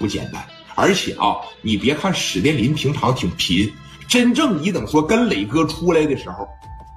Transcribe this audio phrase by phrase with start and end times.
[0.00, 0.44] 不简单。
[0.74, 3.70] 而且啊，你别看史殿林平常挺贫，
[4.08, 6.48] 真正你等说跟磊哥出来的时候，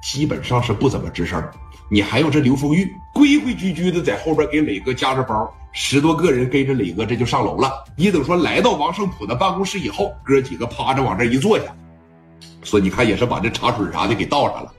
[0.02, 1.44] 基本上是不怎么吱声。
[1.92, 7.84] 你还有这刘丰玉，规规矩矩的在后边给磊哥夹着包，十多个人跟着磊哥这就上楼了。
[7.98, 11.66] 你等说来到王胜普的办公室以后，哥几个趴着往这一坐下，
[12.64, 14.74] 说你看也是把这茶水啥的给倒上了。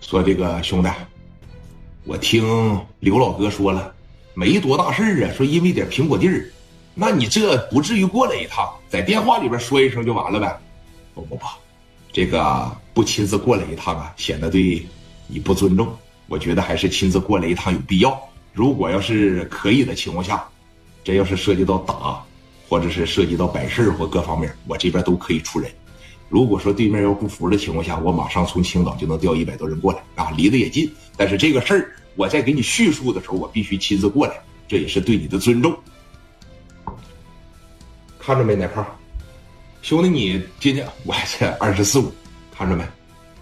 [0.00, 0.88] 说这个兄弟，
[2.04, 3.94] 我听刘老哥说了，
[4.32, 5.30] 没多大事啊。
[5.36, 6.44] 说因为点苹果地儿，
[6.94, 10.56] 那你这不至于过来一趟，在电话里边说一声就完了呗？
[11.12, 11.44] 不不不，
[12.12, 14.86] 这个不亲自过来一趟啊，显得对
[15.26, 15.92] 你不尊重。
[16.28, 18.16] 我觉得还是亲自过来一趟有必要。
[18.52, 20.46] 如果要是可以的情况下，
[21.02, 22.24] 这要是涉及到打，
[22.68, 25.70] 或者是涉及到摆事或各方面，我这边都可以出人。
[26.28, 30.90] 如果说对面要不服的情况下，我马上从青岛就能调一百多人过来啊，离得也近。
[31.16, 34.34] 但是这个事儿，我在给你叙述的时候，我必须亲自过来，
[34.68, 35.76] 这也是对你的尊重。
[38.26, 38.86] 看着没，奶胖，
[39.82, 42.10] 兄弟，你今年我这二十四五，
[42.56, 42.82] 看着没？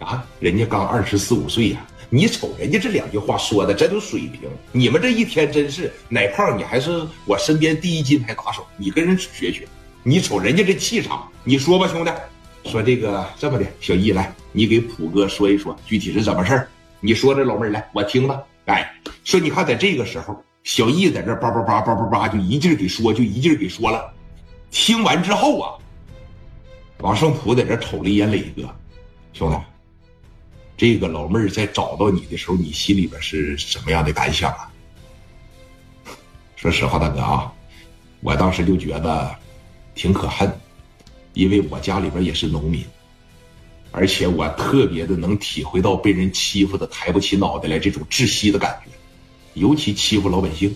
[0.00, 4.50] 啊，人家刚二十四五岁呀，你瞅人家这两句话说的，真有水平。
[4.72, 9.68] 你们这一天真是奶胖，你还是我身边第一金牌打手，你跟人学学。
[10.02, 12.10] 你瞅人家这气场，你说吧，兄弟。
[12.68, 18.44] 说这个这么的，小易来，你给普哥说一说具体是怎么事儿你说这老妹儿来，我听了。
[18.64, 24.12] 哎，说你看，在这个时候，小易在这叭叭叭叭叭叭就一劲儿给说，就一劲儿给说了。
[24.72, 25.78] 听完之后啊，
[26.98, 28.74] 王胜普在这瞅了一眼磊哥，
[29.34, 29.56] 兄弟，
[30.76, 34.72] 这个老妹儿在找到你的时候，你心里边是什么样的感想啊？
[36.56, 37.52] 说实话，大哥啊，
[38.22, 39.36] 我当时就觉得
[39.94, 40.50] 挺可恨。
[41.34, 42.84] 因为我家里边也是农民，
[43.90, 48.90] 而且我特别的能体会到被人欺负的抬不起脑袋来这种窒息的感觉，
[49.54, 50.74] 尤其欺负老百姓，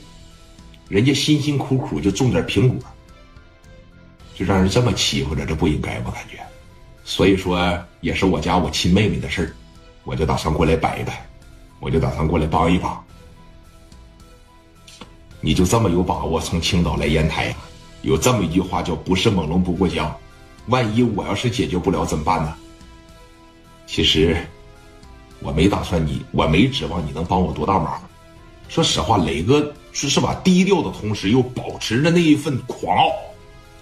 [0.89, 2.79] 人家辛辛苦苦就种点苹果，
[4.37, 6.39] 就让人这么欺负着，这不应该我感觉，
[7.05, 7.59] 所以说
[8.03, 9.49] 也是我家我亲妹妹的事儿，
[10.05, 11.27] 我就打算过来摆一摆，
[11.81, 13.03] 我就打算过来帮一帮。
[15.41, 17.55] 你就这么有把握从青岛来烟台？
[18.03, 20.15] 有这么一句话叫“不是猛龙不过江”。
[20.69, 22.55] 万一我要是解决不了怎么办呢？
[23.87, 24.37] 其实
[25.41, 28.01] 我没打算你，我没指望你能帮我多大忙。
[28.69, 30.35] 说实话，磊哥是是吧？
[30.43, 33.11] 低调的同时又保持着那一份狂傲，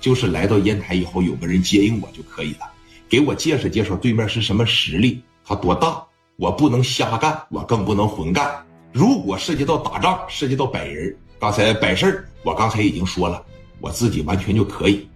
[0.04, 2.70] 就是来到烟台以后有个人接应我就可以了，
[3.09, 6.04] 给我介绍介绍对面是什么实力，他多大，
[6.37, 8.54] 我不能瞎干，我更不能混干。
[8.92, 13.42] 如果涉及到打仗，涉及到摆人，刚才摆事儿，我刚才已经说了，
[13.81, 15.09] 我自己完全就可以。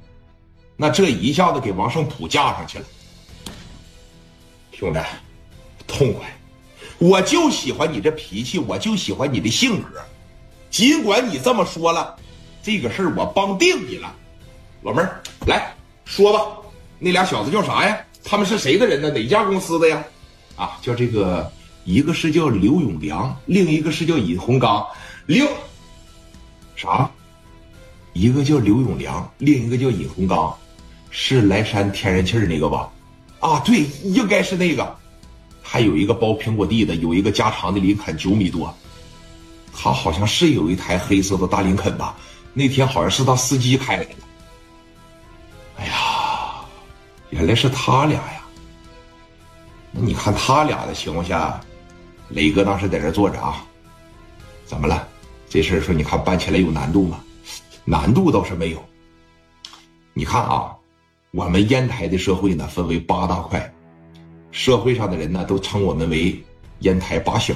[0.74, 2.84] 那这一下子给王胜普架上去了，
[4.72, 4.98] 兄弟，
[5.86, 6.34] 痛快！
[6.96, 10.00] 我就喜欢你这脾气，我就喜欢你的性格。
[10.70, 12.16] 尽管你这么说了，
[12.62, 14.14] 这个事儿我帮定你了。
[14.82, 15.74] 老妹儿，来
[16.04, 16.40] 说吧，
[16.98, 17.98] 那俩小子叫啥呀？
[18.22, 19.10] 他们是谁的人呢？
[19.10, 20.04] 哪家公司的呀？
[20.56, 21.50] 啊，叫这个，
[21.84, 24.86] 一个是叫刘永良，另一个是叫尹洪刚。
[25.26, 25.46] 刘
[26.76, 27.10] 啥？
[28.12, 30.54] 一个叫刘永良，另一个叫尹洪刚。
[31.10, 32.88] 是莱山天然气那个吧？
[33.40, 34.96] 啊，对，应该是那个。
[35.62, 38.74] 还有一个包苹果地的，有一个加长的林肯九米多。
[39.74, 42.16] 他好像是有一台黑色的大林肯吧？
[42.52, 44.27] 那天好像是他司机开来的。
[47.30, 48.42] 原来是他俩呀！
[49.90, 51.60] 那你看他俩的情况下，
[52.28, 53.64] 磊哥当时在这坐着啊。
[54.64, 55.06] 怎么了？
[55.48, 57.20] 这事儿说你看办起来有难度吗？
[57.84, 58.84] 难度倒是没有。
[60.12, 60.74] 你看啊。
[61.30, 63.70] 我们烟台的社会呢，分为八大块，
[64.50, 66.42] 社会上的人呢都称我们为
[66.80, 67.54] 烟台八小。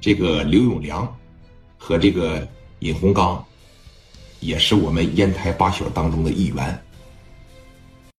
[0.00, 1.06] 这个刘永良
[1.76, 2.48] 和这个
[2.78, 3.44] 尹洪刚，
[4.40, 6.82] 也是我们烟台八小当中的一员。